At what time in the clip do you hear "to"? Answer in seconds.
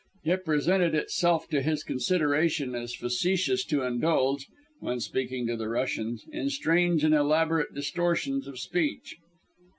1.49-1.61, 3.65-3.83, 5.45-5.55